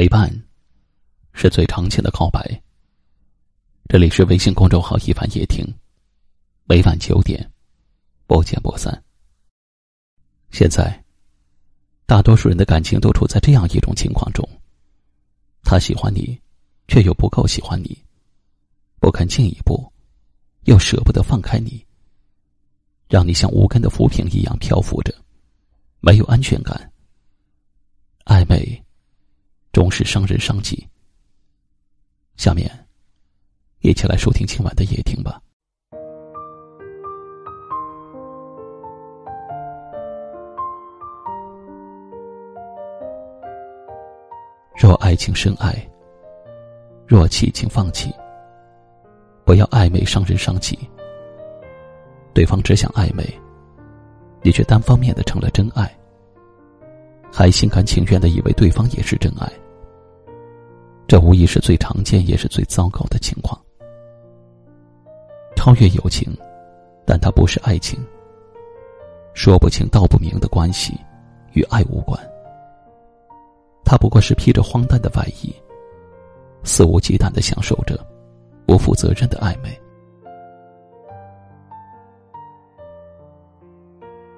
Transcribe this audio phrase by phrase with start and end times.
[0.00, 0.34] 陪伴，
[1.34, 2.40] 是最长情的告白。
[3.86, 5.62] 这里是微信公众号“一凡夜听”，
[6.64, 7.52] 每晚九点，
[8.26, 9.04] 不见不散。
[10.52, 11.04] 现在，
[12.06, 14.42] 大多数人的感情都处在这样一种情况中：
[15.64, 16.40] 他喜欢你，
[16.88, 18.02] 却又不够喜欢你，
[19.00, 19.92] 不肯进一步，
[20.62, 21.84] 又舍不得放开你，
[23.06, 25.14] 让你像无根的浮萍一样漂浮着，
[26.00, 26.90] 没有安全感，
[28.24, 28.82] 暧昧。
[29.72, 30.86] 终是伤人伤己。
[32.36, 32.70] 下面，
[33.80, 35.40] 一起来收听今晚的夜听吧。
[44.74, 45.86] 若爱情深爱，
[47.06, 48.10] 若弃请放弃。
[49.44, 50.78] 不要暧昧伤人伤己。
[52.32, 53.24] 对方只想暧昧，
[54.42, 55.99] 你却单方面的成了真爱。
[57.32, 59.50] 还心甘情愿的以为对方也是真爱，
[61.06, 63.58] 这无疑是最常见也是最糟糕的情况。
[65.56, 66.36] 超越友情，
[67.06, 67.98] 但它不是爱情。
[69.32, 70.98] 说不清道不明的关系，
[71.52, 72.18] 与爱无关。
[73.84, 75.54] 它不过是披着荒诞的外衣，
[76.64, 77.98] 肆无忌惮的享受着
[78.66, 79.80] 不负责任的暧昧。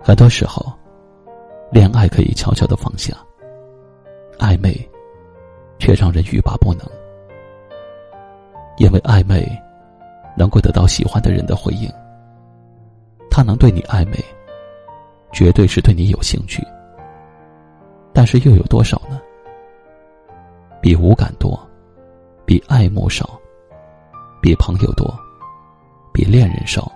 [0.00, 0.72] 很多时候。
[1.70, 3.12] 恋爱可以悄悄的放下，
[4.38, 4.74] 暧昧
[5.78, 6.86] 却让人欲罢不能。
[8.78, 9.46] 因为暧昧
[10.36, 11.90] 能够得到喜欢的人的回应，
[13.30, 14.22] 他能对你暧昧，
[15.32, 16.62] 绝对是对你有兴趣。
[18.12, 19.20] 但是又有多少呢？
[20.80, 21.58] 比无感多，
[22.44, 23.38] 比爱慕少，
[24.40, 25.12] 比朋友多，
[26.12, 26.90] 比恋人少，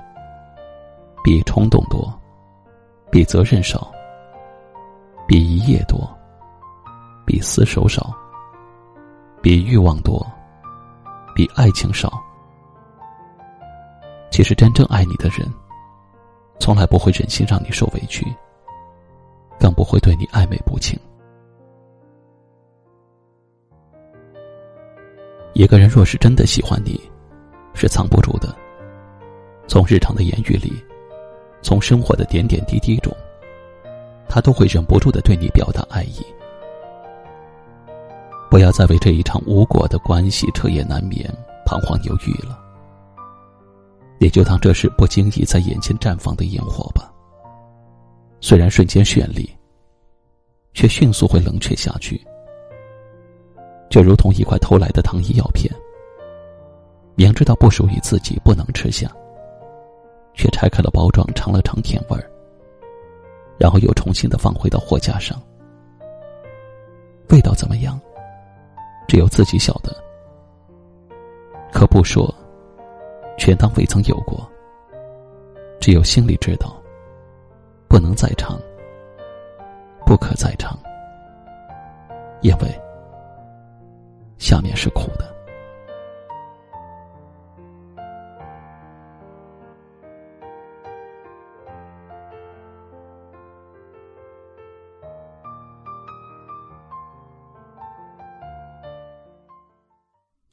[1.25, 2.13] 比冲动多，
[3.11, 3.91] 比责任少。
[5.31, 6.11] 比一夜多，
[7.25, 8.13] 比厮守少，
[9.41, 10.27] 比欲望多，
[11.37, 12.21] 比爱情少。
[14.29, 15.49] 其实真正爱你的人，
[16.59, 18.27] 从来不会忍心让你受委屈，
[19.57, 20.99] 更不会对你暧昧不清。
[25.53, 27.01] 一个人若是真的喜欢你，
[27.73, 28.53] 是藏不住的。
[29.69, 30.73] 从日常的言语里，
[31.63, 33.00] 从生活的点点滴滴。
[34.31, 36.25] 他都会忍不住的对你表达爱意。
[38.49, 41.29] 不要再为这一场无果的关系彻夜难眠、
[41.67, 42.59] 彷徨犹豫了。
[44.21, 47.13] 也就当这是不经意在眼前绽放的烟火吧。
[48.41, 49.51] 虽然瞬间绚丽，
[50.75, 52.25] 却迅速会冷却下去。
[53.89, 55.69] 就如同一块偷来的糖衣药片，
[57.17, 59.11] 明知道不属于自己，不能吃下，
[60.35, 62.30] 却拆开了包装，尝了尝甜味儿。
[63.61, 65.39] 然后又重新的放回到货架上，
[67.29, 68.01] 味道怎么样？
[69.07, 69.95] 只有自己晓得。
[71.71, 72.35] 可不说，
[73.37, 74.49] 全当未曾有过。
[75.79, 76.75] 只有心里知道，
[77.87, 78.59] 不能再尝，
[80.07, 80.75] 不可再尝，
[82.41, 82.81] 因为
[84.39, 85.40] 下面是苦的。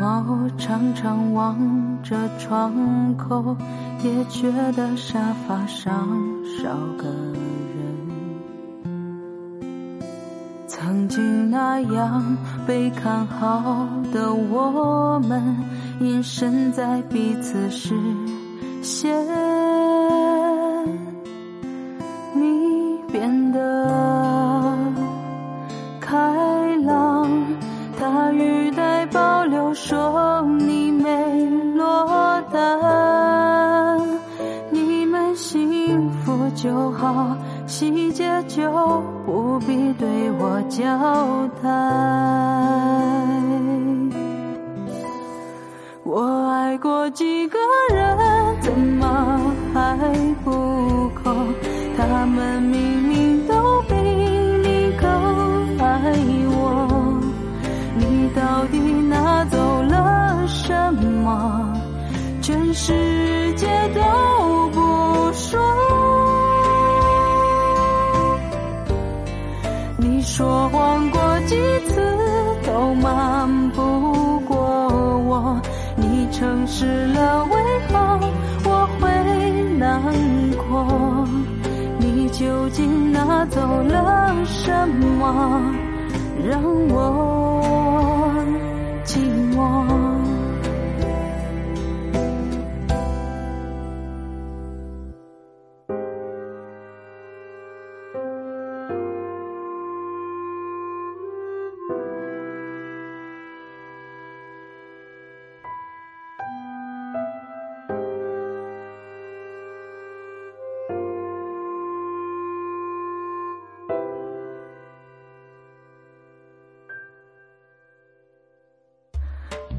[0.00, 0.24] 猫
[0.56, 3.56] 常常望着窗口，
[4.02, 6.08] 也觉得沙发上
[6.58, 7.80] 少个人。
[10.66, 15.56] 曾经那样被看好的我们，
[16.00, 17.94] 隐身在彼此视
[18.82, 19.69] 线。
[40.10, 40.82] 对我交
[41.62, 41.70] 代。
[46.02, 47.56] 我爱过几个
[47.94, 48.18] 人，
[48.60, 49.96] 怎么还
[50.44, 50.50] 不
[51.22, 51.30] 够？
[51.96, 52.79] 他们明
[76.80, 77.54] 失了，为
[77.88, 77.92] 何
[78.64, 79.10] 我会
[79.76, 80.00] 难
[80.56, 81.28] 过？
[81.98, 85.62] 你究竟拿走了什么，
[86.48, 87.29] 让我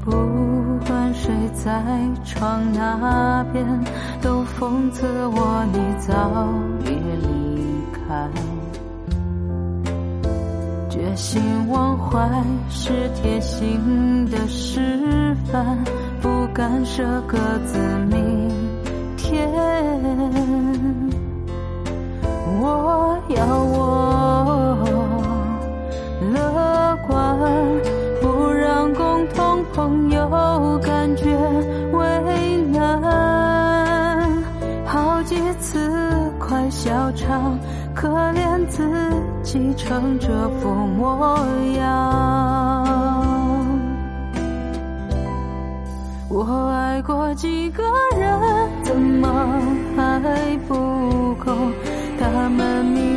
[0.04, 0.10] 不
[0.84, 1.70] 管谁在
[2.24, 3.64] 窗那边，
[4.20, 6.44] 都讽刺我你早
[6.84, 6.90] 已
[7.22, 7.62] 离
[7.92, 8.28] 开。
[10.90, 12.28] 决心忘怀
[12.68, 15.78] 是贴心的示范，
[16.20, 17.78] 不敢舍各自
[18.10, 18.50] 明
[19.16, 19.48] 天。
[22.60, 24.01] 我要我
[29.74, 31.24] 朋友感觉
[31.92, 33.00] 为难，
[34.84, 35.90] 好几次
[36.38, 37.58] 快笑场，
[37.94, 38.82] 可怜自
[39.42, 40.28] 己成这
[40.60, 41.38] 副模
[41.78, 41.82] 样。
[46.28, 47.82] 我爱过几个
[48.18, 48.38] 人，
[48.82, 49.28] 怎么
[49.96, 50.74] 还不
[51.42, 51.50] 够？
[52.20, 53.11] 他们明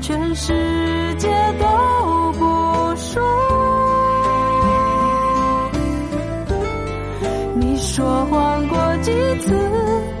[0.00, 1.28] 全世界
[1.58, 2.44] 都不
[2.96, 3.22] 说。
[7.54, 9.54] 你说谎过几次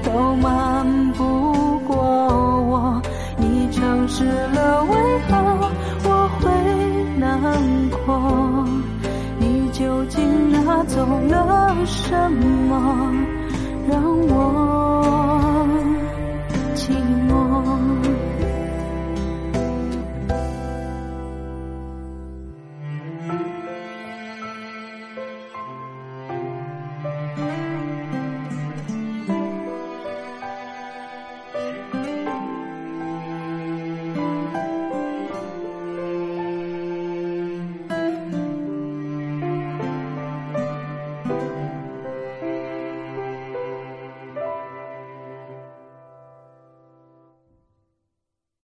[0.02, 3.02] 都瞒不过我。
[3.36, 5.32] 你诚实了，为何
[6.04, 6.50] 我会
[7.18, 7.30] 难
[8.06, 8.66] 过？
[9.38, 13.12] 你究竟拿走了什么，
[13.88, 15.19] 让我？
[34.20, 34.79] うん。